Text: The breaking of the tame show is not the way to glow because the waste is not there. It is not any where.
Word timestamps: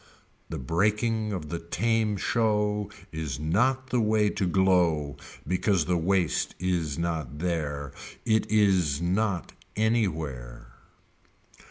The 0.49 0.57
breaking 0.57 1.31
of 1.31 1.49
the 1.49 1.59
tame 1.59 2.17
show 2.17 2.89
is 3.11 3.39
not 3.39 3.91
the 3.91 4.01
way 4.01 4.31
to 4.31 4.47
glow 4.47 5.15
because 5.47 5.85
the 5.85 5.95
waste 5.95 6.55
is 6.57 6.97
not 6.97 7.37
there. 7.37 7.91
It 8.25 8.49
is 8.49 8.99
not 8.99 9.53
any 9.75 10.07
where. 10.07 10.69